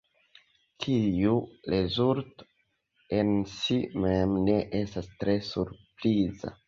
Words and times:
Tiu 0.85 1.33
rezulto 1.73 2.47
en 3.19 3.29
si 3.55 3.77
mem 4.07 4.35
ne 4.49 4.57
estas 4.81 5.11
tre 5.21 5.37
surpriza. 5.51 6.57